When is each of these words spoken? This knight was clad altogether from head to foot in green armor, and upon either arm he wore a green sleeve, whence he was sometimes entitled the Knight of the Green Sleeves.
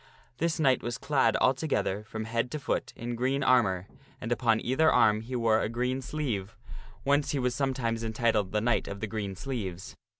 This 0.39 0.59
knight 0.59 0.81
was 0.81 0.97
clad 0.97 1.37
altogether 1.37 2.03
from 2.05 2.25
head 2.25 2.49
to 2.49 2.59
foot 2.59 2.91
in 2.95 3.13
green 3.13 3.43
armor, 3.43 3.85
and 4.19 4.31
upon 4.31 4.59
either 4.59 4.91
arm 4.91 5.21
he 5.21 5.35
wore 5.35 5.61
a 5.61 5.69
green 5.69 6.01
sleeve, 6.01 6.57
whence 7.03 7.33
he 7.33 7.37
was 7.37 7.53
sometimes 7.53 8.03
entitled 8.03 8.51
the 8.51 8.61
Knight 8.61 8.87
of 8.87 8.99
the 8.99 9.05
Green 9.05 9.35
Sleeves. 9.35 9.95